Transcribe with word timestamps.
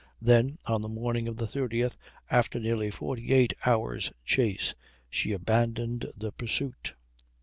Then, 0.19 0.57
on 0.65 0.81
the 0.81 0.87
morning 0.89 1.27
of 1.27 1.37
the 1.37 1.45
30th, 1.45 1.95
after 2.31 2.59
nearly 2.59 2.89
48 2.89 3.53
hours' 3.67 4.11
chase, 4.25 4.73
she 5.11 5.31
abandoned 5.31 6.11
the 6.17 6.31
pursuit. 6.31 6.95